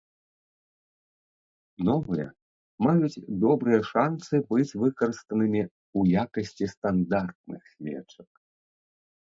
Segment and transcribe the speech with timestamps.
[1.89, 2.25] Новыя
[2.87, 8.29] маюць добрыя шанцы быць выкарыстанымі ў якасці стандартных свечак.